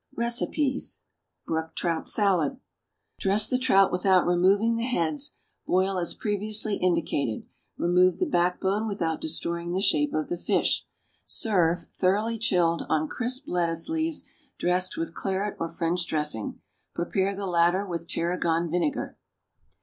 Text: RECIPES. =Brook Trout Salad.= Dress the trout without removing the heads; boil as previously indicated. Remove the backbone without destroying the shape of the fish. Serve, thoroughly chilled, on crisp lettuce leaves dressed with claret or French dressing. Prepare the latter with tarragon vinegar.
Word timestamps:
RECIPES. 0.17 1.01
=Brook 1.45 1.75
Trout 1.75 2.09
Salad.= 2.09 2.57
Dress 3.19 3.47
the 3.47 3.59
trout 3.59 3.91
without 3.91 4.25
removing 4.25 4.75
the 4.75 4.83
heads; 4.83 5.33
boil 5.67 5.99
as 5.99 6.15
previously 6.15 6.77
indicated. 6.77 7.45
Remove 7.77 8.17
the 8.17 8.25
backbone 8.25 8.87
without 8.87 9.21
destroying 9.21 9.73
the 9.73 9.79
shape 9.83 10.15
of 10.15 10.27
the 10.27 10.39
fish. 10.39 10.87
Serve, 11.27 11.85
thoroughly 11.93 12.39
chilled, 12.39 12.83
on 12.89 13.07
crisp 13.07 13.47
lettuce 13.47 13.89
leaves 13.89 14.23
dressed 14.57 14.97
with 14.97 15.13
claret 15.13 15.55
or 15.59 15.69
French 15.69 16.07
dressing. 16.07 16.59
Prepare 16.95 17.35
the 17.35 17.45
latter 17.45 17.85
with 17.85 18.07
tarragon 18.09 18.71
vinegar. 18.71 19.19